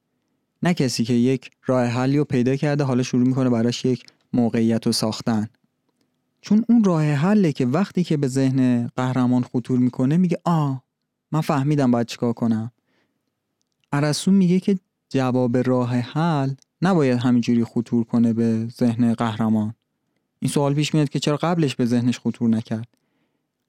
نه 0.64 0.74
کسی 0.74 1.04
که 1.04 1.14
یک 1.14 1.52
راه 1.66 1.86
حلی 1.86 2.18
رو 2.18 2.24
پیدا 2.24 2.56
کرده 2.56 2.84
حالا 2.84 3.04
شروع 3.04 3.28
می‌کنه 3.28 3.50
براش 3.50 3.86
یک 3.86 4.04
موقعیت 4.34 4.86
رو 4.86 4.92
ساختن. 4.92 5.48
چون 6.42 6.66
اون 6.70 6.84
راه 6.84 7.04
حله 7.04 7.52
که 7.52 7.66
وقتی 7.66 8.04
که 8.04 8.18
به 8.18 8.28
ذهن 8.28 8.88
قهرمان 8.88 9.44
خطور 9.44 9.80
می‌کنه 9.80 10.18
میگه 10.18 10.38
آه 10.44 10.84
من 11.32 11.42
فهمیدم 11.42 11.92
باید 11.92 12.08
چیکار 12.08 12.34
کنم. 12.34 12.72
ارسطو 13.92 14.32
میگه 14.32 14.60
که 14.60 14.80
جواب 15.10 15.58
راه 15.58 15.96
حل 15.96 16.54
نباید 16.82 17.20
همینجوری 17.20 17.64
خطور 17.64 18.04
کنه 18.04 18.34
به 18.34 18.68
ذهن 18.68 19.14
قهرمان. 19.14 19.74
این 20.40 20.52
سوال 20.52 20.74
پیش 20.74 20.94
میاد 20.94 21.10
که 21.10 21.20
چرا 21.20 21.38
قبلش 21.38 21.76
به 21.76 21.86
ذهنش 21.86 22.20
خطور 22.20 22.50
نکرد؟ 22.50 22.88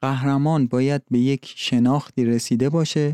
قهرمان 0.02 0.66
باید 0.66 1.02
به 1.10 1.18
یک 1.18 1.52
شناختی 1.56 2.24
رسیده 2.24 2.68
باشه 2.68 3.12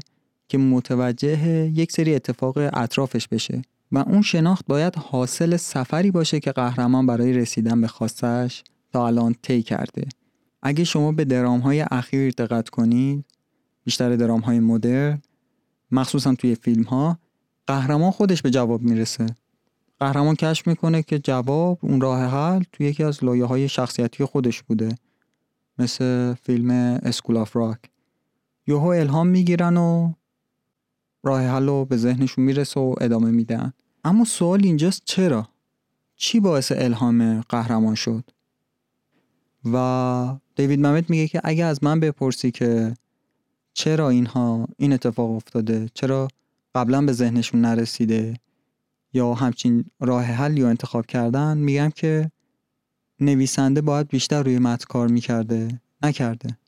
که 0.49 0.59
متوجه 0.59 1.49
یک 1.75 1.93
سری 1.93 2.15
اتفاق 2.15 2.59
اطرافش 2.59 3.29
بشه 3.29 3.63
و 3.93 3.99
اون 3.99 4.23
شناخت 4.23 4.67
باید 4.67 4.97
حاصل 4.97 5.57
سفری 5.57 6.11
باشه 6.11 6.41
که 6.41 6.53
قهرمان 6.53 7.07
برای 7.07 7.33
رسیدن 7.33 7.81
به 7.81 7.89
خواستش 7.89 8.65
تا 8.93 9.07
الان 9.07 9.35
طی 9.43 9.63
کرده. 9.63 10.09
اگه 10.63 10.85
شما 10.85 11.13
به 11.13 11.25
درام 11.25 11.61
های 11.61 11.85
اخیر 11.91 12.31
دقت 12.31 12.69
کنید 12.69 13.25
بیشتر 13.85 14.17
درام 14.17 14.41
های 14.41 14.61
مدرن 14.61 15.23
مخصوصا 15.91 16.35
توی 16.35 16.55
فیلم 16.55 16.83
ها 16.83 17.19
قهرمان 17.67 18.11
خودش 18.11 18.43
به 18.43 18.51
جواب 18.51 18.83
می‌رسه. 18.83 19.27
قهرمان 20.01 20.35
کشف 20.35 20.67
می‌کنه 20.67 21.03
که 21.03 21.19
جواب 21.19 21.79
اون 21.83 22.01
راه 22.01 22.25
حل 22.25 22.63
توی 22.73 22.87
یکی 22.87 23.05
از 23.05 23.25
لایه 23.25 23.45
های 23.45 23.69
شخصیتی 23.69 24.25
خودش 24.25 24.63
بوده. 24.63 24.89
مثل 25.79 26.35
فیلم 26.35 26.71
School 27.03 27.37
of 27.37 27.57
Rock 27.57 27.79
یهو 28.67 28.87
الهام 28.87 29.27
می‌گیرن 29.27 29.77
و 29.77 30.13
راه 31.23 31.43
حل 31.43 31.67
رو 31.67 31.85
به 31.85 31.97
ذهنشون 31.97 32.45
می‌رسه 32.45 32.81
و 32.81 32.95
ادامه 33.01 33.31
میدن 33.31 33.73
اما 34.05 34.25
سوال 34.25 34.65
اینجاست 34.65 35.03
چرا؟ 35.05 35.49
چی 36.17 36.41
باعث 36.41 36.73
الهام 36.73 37.41
قهرمان 37.41 37.95
شد؟ 37.95 38.25
و 39.73 40.37
دیوید 40.57 40.81
ممت 40.87 41.11
میگه 41.11 41.29
که 41.29 41.41
اگه 41.45 41.65
از 41.65 41.85
من 41.85 42.01
بپرسی 42.01 42.51
که 42.51 42.95
چرا 43.73 44.09
اینها 44.09 44.69
این 44.77 44.93
اتفاق 44.93 45.31
افتاده 45.31 45.89
چرا 45.95 46.29
قبلا 46.75 47.03
به 47.03 47.13
ذهنشون 47.13 47.61
نرسیده 47.61 48.35
یا 49.13 49.35
همچین 49.35 49.85
راه 50.01 50.23
حل 50.23 50.59
یا 50.59 50.69
انتخاب 50.69 51.07
کردن 51.07 51.59
میگم 51.59 51.91
که 51.91 52.31
نویسنده 53.21 53.81
باید 53.81 54.09
بیشتر 54.09 54.43
روی 54.43 54.59
متن 54.59 54.85
کار 54.89 55.09
می‌کرده؟ 55.09 55.81
نکرده. 56.03 56.59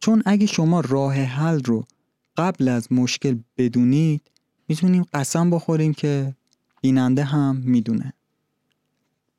چون 0.00 0.22
اگه 0.26 0.46
شما 0.46 0.80
راه 0.80 1.14
حل 1.14 1.62
رو 1.62 1.84
قبل 2.36 2.68
از 2.68 2.92
مشکل 2.92 3.38
بدونید 3.56 4.22
می‌تونیم 4.68 5.04
قسم 5.14 5.50
بخوریم 5.50 5.94
که 5.94 6.34
بیننده 6.80 7.24
هم 7.24 7.56
می‌دونه. 7.56 8.12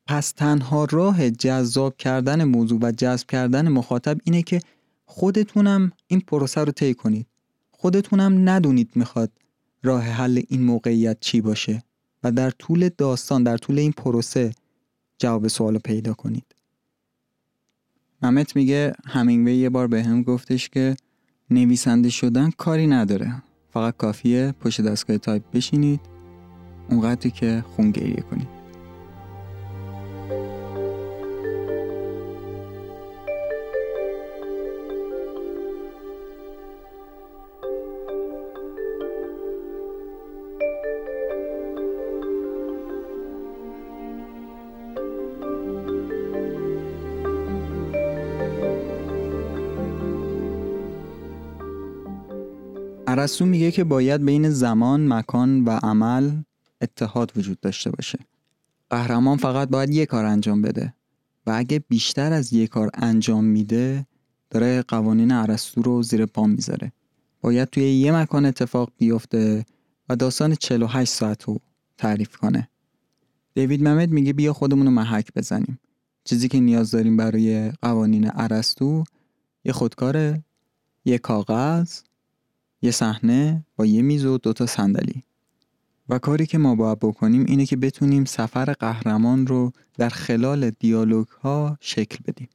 پس 0.08 0.32
تنها 0.32 0.86
راه 0.86 1.30
جذاب 1.30 1.98
کردن 1.98 2.44
موضوع 2.44 2.80
و 2.82 2.92
جذب 2.92 3.28
کردن 3.28 3.68
مخاطب 3.68 4.18
اینه 4.24 4.42
که 4.42 4.62
خودتونم 5.06 5.92
این 6.08 6.20
پروسه 6.20 6.64
رو 6.64 6.72
طی 6.72 6.94
کنید. 6.94 7.28
خودتونم 7.72 8.50
ندونید 8.50 8.90
می‌خواد 8.96 9.32
راه 9.84 10.04
حل 10.04 10.42
این 10.48 10.64
موقعیت 10.64 11.18
چی 11.20 11.42
باشه 11.42 11.84
و 12.24 12.32
در 12.32 12.50
طول 12.50 12.90
داستان 12.98 13.44
در 13.44 13.58
طول 13.58 13.80
این 13.80 13.92
پروسه 13.92 14.54
جواب 15.18 15.48
سوال 15.48 15.74
رو 15.74 15.80
پیدا 15.80 16.14
کنید. 16.14 16.56
ممت 18.22 18.56
میگه 18.56 18.94
همینگوی 19.06 19.56
یه 19.56 19.70
بار 19.70 19.88
به 19.88 20.04
هم 20.04 20.24
گفتش 20.24 20.70
که 20.70 20.96
نویسنده 21.50 22.10
شدن 22.10 22.50
کاری 22.52 22.88
نداره. 22.88 23.44
فقط 23.74 23.98
کافیه 23.98 24.54
پشت 24.62 24.82
دستگاه 24.82 25.18
تایپ 25.18 25.44
بشینید 25.54 26.00
اونقدری 26.90 27.32
که 27.32 27.64
خون 27.68 27.92
گریه 27.92 28.24
کنید. 28.32 28.57
ارسطو 53.10 53.46
میگه 53.46 53.72
که 53.72 53.84
باید 53.84 54.26
بین 54.26 54.50
زمان، 54.50 55.08
مکان 55.14 55.64
و 55.64 55.70
عمل 55.70 56.32
اتحاد 56.82 57.32
وجود 57.38 57.60
داشته 57.60 57.92
باشه. 57.92 58.20
قهرمان 58.90 59.38
فقط 59.38 59.70
باید 59.70 59.90
یک 59.90 60.10
کار 60.10 60.26
انجام 60.26 60.62
بده 60.62 60.94
و 61.46 61.52
اگه 61.56 61.84
بیشتر 61.88 62.34
از 62.34 62.54
یک 62.54 62.70
کار 62.70 62.90
انجام 62.94 63.44
میده 63.44 64.06
داره 64.50 64.82
قوانین 64.82 65.32
ارسطو 65.32 65.82
رو 65.82 66.04
زیر 66.04 66.26
پا 66.26 66.48
می‌ذاره. 66.48 66.92
باید 67.42 67.70
توی 67.70 67.84
یه 67.84 68.12
مکان 68.12 68.46
اتفاق 68.46 68.92
بیفته 68.98 69.66
و 70.10 70.16
داستان 70.16 70.56
48 70.56 71.12
ساعت 71.12 71.44
رو 71.44 71.60
تعریف 71.98 72.36
کنه. 72.36 72.70
دیوید 73.54 73.88
ممد 73.88 74.10
میگه 74.10 74.34
بیا 74.34 74.54
خودمون 74.54 74.86
رو 74.86 74.92
محک 74.92 75.34
بزنیم. 75.36 75.80
چیزی 76.24 76.48
که 76.48 76.60
نیاز 76.60 76.92
داریم 76.92 77.18
برای 77.18 77.72
قوانین 77.82 78.32
ارسطو 78.34 79.04
یه 79.66 79.72
خودکاره، 79.72 80.44
یه 81.06 81.18
کاغذ، 81.18 82.00
یه 82.82 82.92
صحنه 82.92 83.66
با 83.76 83.86
یه 83.86 84.02
میز 84.02 84.26
و 84.26 84.38
دوتا 84.38 84.66
صندلی. 84.66 85.24
و 86.10 86.20
کاری 86.20 86.46
که 86.46 86.58
ما 86.58 86.76
باید 86.76 87.00
بکنیم 87.00 87.46
اینه 87.48 87.66
که 87.66 87.76
بتونیم 87.76 88.26
سفر 88.26 88.74
قهرمان 88.74 89.48
رو 89.48 89.72
در 89.98 90.10
خلال 90.10 90.70
دیالوگ 90.70 91.28
ها 91.28 91.78
شکل 91.80 92.18
بدیم. 92.28 92.50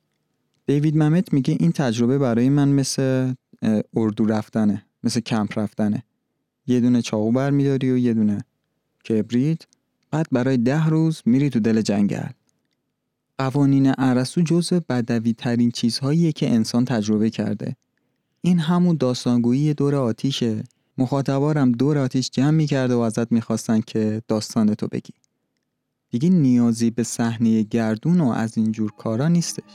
دیوید 0.67 0.97
ممت 0.97 1.33
میگه 1.33 1.57
این 1.61 1.73
تجربه 1.73 2.19
برای 2.19 2.49
من 2.49 2.69
مثل 2.69 3.35
اردو 3.97 4.25
رفتنه 4.25 4.85
مثل 5.05 5.21
کمپ 5.21 5.59
رفتنه. 5.59 6.02
یه 6.67 6.81
دونه 6.81 7.02
چاقو 7.02 7.33
برمیداری 7.33 7.91
و 7.91 7.97
یه 7.97 8.14
دونه 8.14 8.45
کبریت. 9.09 9.62
بعد 10.11 10.26
برای 10.33 10.57
ده 10.57 10.87
روز 10.87 11.23
میری 11.26 11.50
تو 11.50 11.61
دل 11.61 11.81
جنگل. 11.81 12.31
قوانین 13.38 13.95
ارسطو 13.99 14.41
جزء 14.41 14.81
بدوی 14.88 15.33
ترین 15.33 15.71
چیزهاییه 15.71 16.33
که 16.33 16.50
انسان 16.50 16.85
تجربه 16.85 17.31
کرده. 17.31 17.76
این 18.44 18.58
همون 18.58 18.96
داستانگویی 18.96 19.75
دور 19.75 19.94
آتیشه. 19.94 20.64
مخاطبارم 20.99 21.72
دور 21.72 21.99
آتیش 21.99 22.30
جمع 22.30 22.50
می‌کرده 22.50 22.94
و 22.94 22.99
ازت 22.99 23.32
می‌خواستن 23.32 23.80
که 23.80 24.22
داستان 24.28 24.75
تو 24.75 24.88
بگی. 24.88 25.14
دیگه 26.11 26.28
نیازی 26.28 26.90
به 26.90 27.02
صحنه 27.02 27.62
گردون 27.62 28.20
و 28.20 28.30
از 28.30 28.58
اینجور 28.58 28.90
کارا 28.90 29.28
نیستش. 29.28 29.72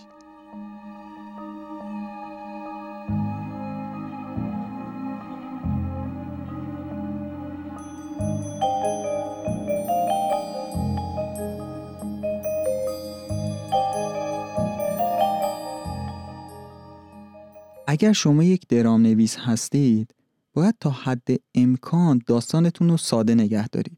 اگر 17.87 18.13
شما 18.13 18.43
یک 18.43 18.67
درام 18.67 19.01
نویس 19.01 19.37
هستید 19.39 20.13
باید 20.53 20.75
تا 20.79 20.89
حد 20.89 21.27
امکان 21.55 22.21
داستانتون 22.27 22.89
رو 22.89 22.97
ساده 22.97 23.35
نگه 23.35 23.67
دارید 23.67 23.97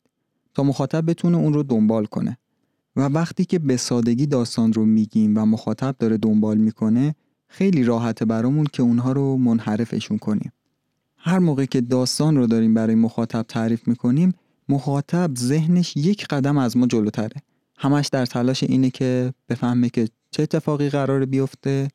تا 0.54 0.64
مخاطب 0.64 1.10
بتونه 1.10 1.38
اون 1.38 1.54
رو 1.54 1.64
دنبال 1.64 2.06
کنه. 2.06 2.38
و 2.96 3.02
وقتی 3.02 3.46
که 3.46 3.60
به 3.60 3.78
سادگی 3.78 4.26
داستان 4.26 4.74
رو 4.74 4.86
میگیم 4.86 5.38
و 5.38 5.46
مخاطب 5.46 5.96
داره 6.00 6.18
دنبال 6.18 6.58
می‌کنه 6.58 7.16
خیلی 7.48 7.84
راحته 7.84 8.26
برامون 8.26 8.66
که 8.74 8.84
اونها 8.84 9.12
رو 9.12 9.38
منحرفشون 9.38 10.18
کنیم. 10.18 10.52
هر 11.18 11.40
موقع 11.40 11.66
که 11.66 11.82
داستان 11.82 12.36
رو 12.36 12.48
داریم 12.48 12.74
برای 12.74 12.96
مخاطب 12.96 13.42
تعریف 13.42 13.88
می‌کنیم 13.88 14.34
مخاطب 14.70 15.32
ذهنش 15.38 15.98
یک 15.98 16.28
قدم 16.28 16.58
از 16.58 16.78
ما 16.78 16.88
جلوتره. 16.88 17.42
همش 17.78 18.08
در 18.08 18.26
تلاش 18.26 18.64
اینه 18.64 18.90
که 18.90 19.34
بفهمه 19.50 19.90
که 19.90 20.08
چه 20.32 20.44
اتفاقی 20.44 20.90
قرار 20.90 21.26
بیفته 21.26 21.88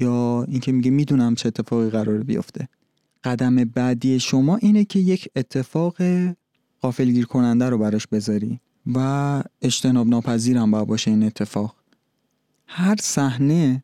یا 0.00 0.46
اینکه 0.48 0.72
میگه 0.72 0.90
می‌دونم 0.90 1.34
چه 1.34 1.48
اتفاقی 1.48 1.90
قرار 1.90 2.22
بیفته. 2.22 2.68
قدم 3.24 3.56
بعدی 3.56 4.20
شما 4.20 4.56
اینه 4.56 4.84
که 4.84 4.98
یک 4.98 5.28
اتفاق 5.36 5.96
قافلگیر 6.80 7.26
کننده 7.26 7.68
رو 7.68 7.78
براش 7.78 8.06
بذاری 8.06 8.60
و 8.94 9.42
اجتناب 9.62 10.08
ناپذیرم 10.08 10.70
باید 10.70 10.86
باشه 10.86 11.10
این 11.10 11.22
اتفاق. 11.22 11.76
هر 12.66 12.96
صحنه 13.00 13.82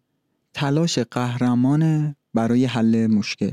تلاش 0.55 0.99
قهرمان 0.99 2.15
برای 2.35 2.65
حل 2.65 3.07
مشکل. 3.07 3.51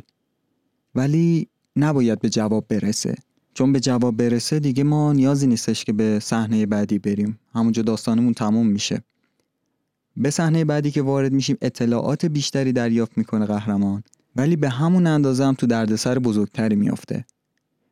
ولی 0.96 1.48
نباید 1.76 2.20
به 2.20 2.30
جواب 2.30 2.66
برسه. 2.68 3.16
چون 3.54 3.74
به 3.74 3.80
جواب 3.80 4.18
برسه 4.18 4.60
دیگه 4.60 4.84
ما 4.84 5.14
نیازی 5.14 5.48
نیستش 5.48 5.86
که 5.86 5.94
به 5.94 6.20
صحنه 6.20 6.66
بعدی 6.66 7.00
بریم. 7.00 7.40
همونجا 7.54 7.82
داستانمون 7.82 8.34
تموم 8.34 8.68
میشه. 8.68 9.04
به 10.18 10.30
صحنه 10.30 10.66
بعدی 10.66 10.92
که 10.92 11.02
وارد 11.02 11.34
میشیم 11.34 11.58
اطلاعات 11.62 12.26
بیشتری 12.26 12.72
دریافت 12.72 13.18
می‌کنه 13.18 13.46
قهرمان. 13.46 14.04
ولی 14.36 14.56
به 14.56 14.70
همون 14.70 15.08
اندازه 15.08 15.46
هم 15.46 15.54
تو 15.54 15.68
دردسر 15.68 16.20
بزرگتری 16.20 16.76
میافته. 16.76 17.26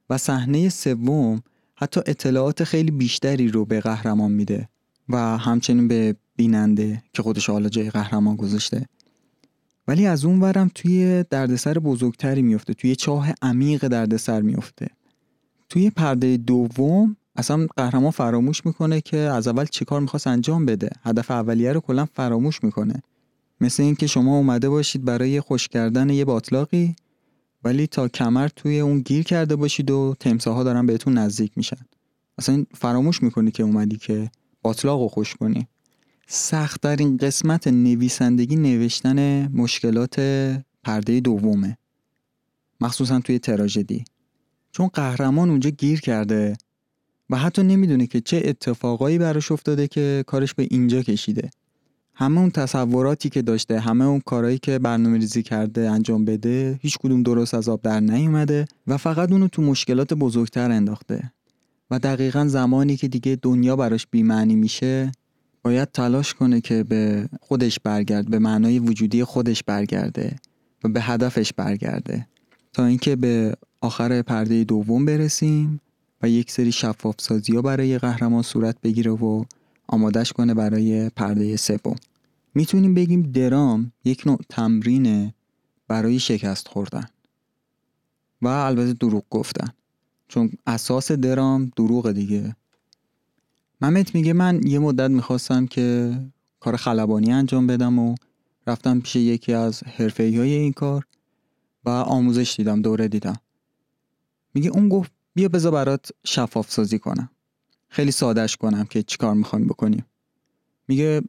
و 0.10 0.18
صحنه 0.18 0.70
سوم 0.70 1.42
حتی 1.76 2.02
اطلاعات 2.06 2.64
خیلی 2.64 2.92
بیشتری 2.92 3.48
رو 3.48 3.66
به 3.66 3.80
قهرمان 3.80 4.32
میده. 4.32 4.70
و 5.10 5.38
همچنین 5.38 5.88
به 5.88 6.16
بیننده 6.36 7.04
که 7.14 7.24
خودش 7.24 7.50
حالا 7.50 7.70
جای 7.70 7.90
قهرمان 7.90 8.36
گذاشته. 8.36 8.86
ولی 9.88 10.06
از 10.06 10.26
اون 10.26 10.40
ورم 10.40 10.72
توی 10.76 11.26
دردسر 11.30 11.80
بزرگتری 11.80 12.42
میفته 12.42 12.74
توی 12.74 12.96
چاه 12.96 13.34
عمیق 13.42 13.88
دردسر 13.88 14.42
میفته 14.42 14.88
توی 15.70 15.90
پرده 15.90 16.38
دوم 16.38 17.16
اصلا 17.38 17.68
قهرمان 17.78 18.12
فراموش 18.12 18.66
می‌کنه 18.66 19.02
که 19.02 19.18
از 19.18 19.48
اول 19.48 19.66
چیکار 19.66 20.02
می‌خواست 20.02 20.28
انجام 20.28 20.66
بده. 20.66 20.90
هدف 21.04 21.32
اولیه 21.32 21.74
رو 21.74 21.80
کلا 21.80 22.06
فراموش 22.06 22.64
می‌کنه. 22.64 23.02
مثل 23.62 23.84
اینکه 23.84 24.08
شما 24.08 24.38
اومده 24.38 24.70
باشید 24.70 25.06
برای 25.06 25.42
خوش 25.42 25.68
کردن 25.68 26.10
یه 26.10 26.26
باطلاقی 26.26 26.96
ولی 27.64 27.88
تا 27.88 28.08
کمر 28.08 28.48
توی 28.48 28.80
اون 28.80 29.00
گیر 29.00 29.24
کرده 29.24 29.56
باشید 29.56 29.92
و 29.92 30.16
تمساها 30.20 30.64
دارن 30.64 30.86
بهتون 30.86 31.18
نزدیک 31.18 31.52
میشن. 31.56 31.86
اصلا 32.38 32.66
فراموش 32.76 33.24
می‌کنی 33.24 33.52
که 33.52 33.64
اومدی 33.64 33.98
که 33.98 34.32
باطلاق 34.62 35.02
رو 35.02 35.08
خوش 35.08 35.36
کنی. 35.36 35.68
سختترین 36.28 37.18
قسمت 37.18 37.68
نویسندگی 37.68 38.56
نوشتن 38.56 39.48
مشکلات 39.54 40.20
پرده 40.84 41.20
دومه. 41.20 41.78
مخصوصا 42.82 43.20
توی 43.20 43.40
تراژدی. 43.40 44.06
چون 44.72 44.88
قهرمان 44.88 45.50
اونجا 45.50 45.70
گیر 45.70 46.02
کرده 46.02 46.58
و 47.30 47.38
حتی 47.38 47.64
نمی‌دونه 47.64 48.08
که 48.08 48.22
چه 48.22 48.42
اتفاقایی 48.46 49.18
براش 49.18 49.52
افتاده 49.52 49.88
که 49.88 50.24
کارش 50.28 50.54
به 50.54 50.68
اینجا 50.72 51.02
کشیده. 51.02 51.50
همه 52.14 52.40
اون 52.40 52.52
تصوراتی 52.52 53.30
که 53.30 53.42
داشته 53.42 53.80
همه 53.80 54.06
اون 54.06 54.20
کارهایی 54.20 54.58
که 54.58 54.80
برنامه 54.80 55.18
ریزی 55.18 55.44
کرده 55.44 55.90
انجام 55.90 56.26
بده 56.26 56.80
هیچ 56.82 56.98
کدوم 56.98 57.24
درست 57.24 57.54
از 57.54 57.70
آب 57.70 57.82
در 57.82 58.00
نیومده 58.00 58.66
و 58.88 58.98
فقط 58.98 59.32
اونو 59.32 59.48
تو 59.48 59.62
مشکلات 59.62 60.14
بزرگتر 60.14 60.72
انداخته. 60.72 61.32
و 61.92 62.00
دقیقا 62.00 62.46
زمانی 62.48 62.98
که 62.98 63.08
دیگه 63.08 63.38
دنیا 63.42 63.76
براش 63.76 64.08
بیمعنی 64.12 64.56
میشه 64.56 65.12
باید 65.64 65.92
تلاش 65.92 66.34
کنه 66.34 66.62
که 66.62 66.84
به 66.84 67.30
خودش 67.42 67.80
برگرد 67.80 68.30
به 68.30 68.40
معنای 68.40 68.80
وجودی 68.80 69.24
خودش 69.24 69.64
برگرده 69.64 70.36
و 70.84 70.90
به 70.90 71.02
هدفش 71.02 71.54
برگرده. 71.54 72.28
تا 72.74 72.86
اینکه 72.86 73.16
به 73.16 73.56
آخر 73.82 74.22
پرده 74.22 74.64
دوم 74.64 75.06
برسیم. 75.06 75.80
و 76.22 76.30
یک 76.30 76.52
سری 76.52 76.72
شفاف 76.72 77.16
سازی 77.20 77.56
ها 77.56 77.62
برای 77.62 77.98
قهرمان 77.98 78.42
صورت 78.42 78.82
بگیره 78.82 79.12
و 79.12 79.44
آمادش 79.88 80.34
کنه 80.34 80.54
برای 80.54 81.10
پرده 81.10 81.56
سوم. 81.58 81.96
می‌تونیم 82.56 82.94
بگیم 82.94 83.22
درام 83.22 83.92
یک 84.06 84.28
نوع 84.28 84.40
تمرینه 84.50 85.34
برای 85.88 86.20
شکست 86.20 86.68
خوردن. 86.68 87.06
و 88.42 88.48
البته 88.48 88.94
دروغ 88.94 89.24
گفتن. 89.30 89.68
چون 90.28 90.52
اساس 90.68 91.12
درام 91.12 91.72
دروغ 91.76 92.12
دیگه. 92.12 92.56
ممت 93.82 94.16
میگه 94.16 94.34
من 94.34 94.62
یه 94.68 94.80
مدت 94.80 95.10
می‌خواستم 95.10 95.68
که 95.68 96.18
کار 96.60 96.76
خلبانی 96.76 97.32
انجام 97.32 97.68
بدم 97.68 98.00
و 98.00 98.16
رفتم 98.68 99.00
پیش 99.00 99.16
یکی 99.16 99.54
از 99.54 99.84
حرفه 99.84 100.24
های 100.24 100.54
این 100.54 100.74
کار 100.74 101.06
و 101.86 101.90
آموزش 101.90 102.56
دیدم 102.58 102.82
دوره 102.82 103.08
دیدم. 103.08 103.36
میگه 104.54 104.70
اون 104.70 104.90
گفت 104.90 105.12
بیا 105.38 105.50
بذار 105.50 105.72
برات 105.72 106.10
شفاف 106.26 106.72
سازی 106.72 107.00
کنم. 107.00 107.30
خیلی 107.90 108.12
سادهش 108.12 108.56
کنم 108.56 108.86
که 108.86 109.04
چیکار 109.04 109.34
می‌خوایم 109.34 109.68
بکنیم. 109.68 110.06
میگه 110.88 111.22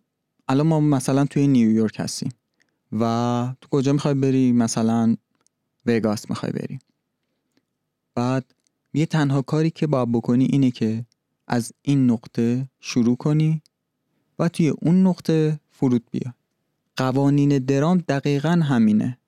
الان 0.48 0.66
ما 0.66 0.80
مثلا 0.80 1.24
توی 1.24 1.46
نیویورک 1.46 2.00
هستیم 2.00 2.32
و 2.92 3.54
تو 3.60 3.68
کجا 3.70 3.92
می‌خوای 3.92 4.14
بری؟ 4.14 4.52
مثلا 4.52 5.16
وگاس 5.86 6.30
می‌خوای 6.30 6.52
بری. 6.52 6.78
بعد 8.14 8.54
یه 8.94 9.06
تنها 9.06 9.42
کاری 9.42 9.70
که 9.70 9.86
باید 9.86 10.12
بکنی 10.12 10.44
اینه 10.44 10.70
که 10.70 11.06
از 11.46 11.72
این 11.82 12.10
نقطه 12.10 12.68
شروع 12.80 13.16
کنی 13.16 13.62
و 14.38 14.48
توی 14.48 14.68
اون 14.68 15.06
نقطه 15.06 15.60
فرود 15.70 16.04
بیا. 16.10 16.34
قوانین 16.96 17.58
درام 17.58 17.98
دقیقا 17.98 18.60
همینه. 18.64 19.18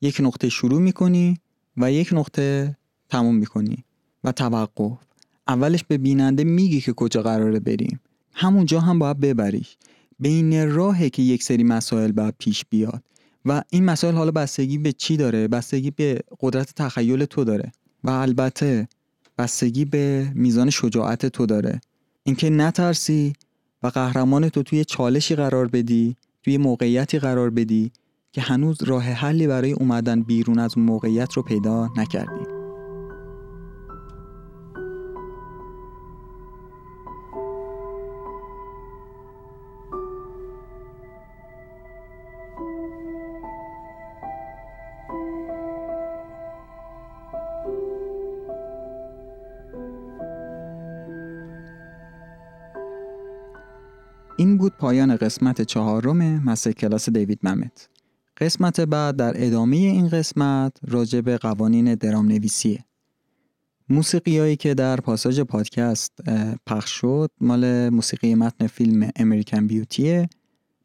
یک 0.00 0.16
نقطه 0.20 0.48
شروع 0.48 0.80
می‌کنی 0.80 1.38
و 1.76 1.92
یک 1.92 2.08
نقطه 2.12 2.76
تموم 3.08 3.34
می‌کنی. 3.34 3.84
و 4.24 4.32
توقف. 4.32 4.98
اولش 5.48 5.84
به 5.84 5.98
بیننده 5.98 6.44
میگی 6.44 6.80
که 6.80 6.92
کجا 6.92 7.22
قراره 7.22 7.60
بریم. 7.60 8.00
همونجا 8.32 8.80
هم 8.80 8.98
باید 8.98 9.20
ببریش. 9.20 9.76
بین 10.18 10.70
راهه 10.70 11.10
که 11.10 11.22
یک 11.22 11.42
سری 11.42 11.64
مسائل 11.64 12.12
باید 12.12 12.34
پیش 12.38 12.64
بیاد. 12.70 13.02
و 13.44 13.62
این 13.70 13.84
مسائل 13.84 14.14
حالا 14.14 14.30
بستگی 14.30 14.78
به 14.78 14.92
چی 14.92 15.16
داره؟ 15.16 15.48
بستگی 15.48 15.90
به 15.90 16.20
قدرت 16.40 16.74
تخیل 16.74 17.24
تو 17.24 17.44
داره. 17.44 17.72
و 18.04 18.10
البته 18.10 18.88
بستگی 19.38 19.84
به 19.84 20.32
میزان 20.34 20.70
شجاعت 20.70 21.26
تو 21.26 21.46
داره. 21.46 21.80
اینکه 22.22 22.50
نترسی 22.50 23.32
و 23.82 23.86
قهرمان 23.86 24.48
تو 24.48 24.62
توی 24.62 24.84
چالشی 24.84 25.34
قرار 25.34 25.68
بدی 25.68 26.16
توی 26.42 26.58
موقعیتی 26.58 27.18
قرار 27.18 27.50
بدی 27.50 27.92
که 28.32 28.40
هنوز 28.40 28.82
راه 28.82 29.02
حلی 29.02 29.46
برای 29.46 29.72
اومدن 29.72 30.22
بیرون 30.22 30.58
از 30.58 30.72
اون 30.76 30.86
موقعیت 30.86 31.32
رو 31.32 31.42
پیدا 31.42 31.88
نکردی. 31.96 32.53
پایان 54.84 55.16
قسمت 55.16 55.62
چهارم 55.62 56.44
مسه 56.44 56.72
کلاس 56.72 57.10
دیوید 57.10 57.38
ممت. 57.42 57.88
قسمت 58.40 58.80
بعد 58.80 59.16
در 59.16 59.46
ادامه 59.46 59.76
این 59.76 60.08
قسمت 60.08 60.76
راجع 60.88 61.20
به 61.20 61.38
قوانین 61.38 61.94
درام 61.94 62.26
نویسیه. 62.28 62.84
موسیقی 63.88 64.38
هایی 64.38 64.56
که 64.56 64.74
در 64.74 64.96
پاساژ 64.96 65.40
پادکست 65.40 66.12
پخش 66.66 66.90
شد 66.90 67.30
مال 67.40 67.88
موسیقی 67.88 68.34
متن 68.34 68.66
فیلم 68.66 69.10
امریکن 69.16 69.66
بیوتیه 69.66 70.28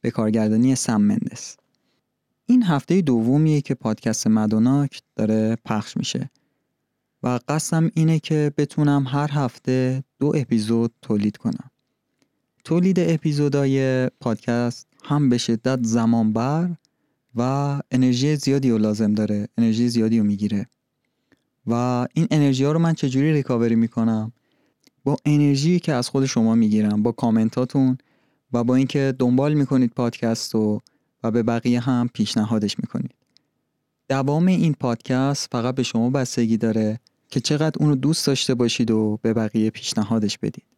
به 0.02 0.12
کارگردانی 0.12 0.76
سم 0.76 1.02
مندس. 1.02 1.58
این 2.46 2.64
هفته 2.64 3.02
دومیه 3.02 3.62
که 3.62 3.74
پادکست 3.76 4.28
مدوناک 4.28 5.02
داره 5.16 5.58
پخش 5.66 5.98
میشه 5.98 6.30
و 7.24 7.40
قصدم 7.48 7.92
اینه 7.94 8.20
که 8.20 8.52
بتونم 8.58 9.06
هر 9.08 9.32
هفته 9.32 10.04
دو 10.20 10.32
اپیزود 10.36 10.92
تولید 11.02 11.38
کنم. 11.38 11.72
تولید 12.64 13.00
اپیزودهای 13.00 14.08
پادکست 14.08 14.88
هم 15.04 15.30
به 15.30 15.38
شدت 15.38 15.80
زمان 15.84 16.34
بر 16.34 16.70
و 17.36 17.82
انرژی 17.92 18.36
زیادی 18.36 18.70
رو 18.70 18.78
لازم 18.78 19.14
داره. 19.14 19.48
انرژی 19.58 19.90
زیادی 19.90 20.20
رو 20.20 20.26
می‌گیره. 20.26 20.68
و 21.68 22.08
این 22.14 22.28
انرژی 22.32 22.64
ها 22.64 22.72
رو 22.72 22.80
من 22.80 22.94
چجوری 22.94 23.34
ریکاوری 23.34 23.76
می‌کنم؟ 23.76 24.32
با 25.04 25.18
انرژی 25.26 25.80
که 25.80 25.94
از 25.94 26.10
خود 26.10 26.26
شما 26.26 26.56
می‌گیرم 26.56 27.04
با 27.04 27.12
کامنتاتون 27.12 27.98
و 28.54 28.64
با 28.64 28.76
اینکه 28.76 29.14
دنبال 29.20 29.54
می‌کنید 29.54 29.92
پادکست 29.96 30.54
رو 30.54 30.82
و 31.24 31.32
به 31.32 31.44
بقیه 31.44 31.80
هم 31.80 32.10
پیشنهادش 32.14 32.80
می‌کنید. 32.80 33.16
دوام 34.10 34.48
این 34.48 34.74
پادکست 34.74 35.48
فقط 35.52 35.76
به 35.76 35.84
شما 35.84 36.10
بستگی 36.10 36.58
داره 36.58 37.00
که 37.30 37.40
چقدر 37.40 37.76
اونو 37.80 37.96
دوست 37.96 38.28
داشته 38.28 38.56
باشید 38.56 38.92
و 38.92 39.20
به 39.22 39.34
بقیه 39.34 39.70
پیشنهادش 39.70 40.38
بدید. 40.38 40.69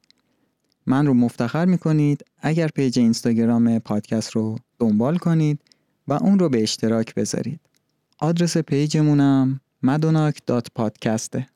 من 0.86 1.06
رو 1.06 1.14
مفتخر 1.14 1.66
می‌کنید 1.66 2.26
اگر 2.42 2.68
پیج 2.68 3.00
اینستاگرام 3.00 3.80
پادکست 3.80 4.32
رو 4.32 4.58
دنبال 4.80 5.18
کنید 5.18 5.60
و 6.08 6.14
اون 6.14 6.40
رو 6.40 6.50
به 6.50 6.64
اشتراک 6.64 7.16
بذارید. 7.16 7.60
آدرس 8.20 8.58
پیجمونم 8.58 9.62
مدوناک 9.84 10.42
dot 10.46 10.68
پادکسته. 10.76 11.48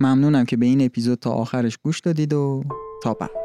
ممنونم 0.00 0.44
که 0.44 0.56
به 0.56 0.66
این 0.66 0.84
اپیزود 0.84 1.18
تا 1.18 1.30
آخرش 1.30 1.78
گوش 1.82 2.00
دادید 2.00 2.32
و 2.32 2.64
تا 3.02 3.14
بعد. 3.14 3.43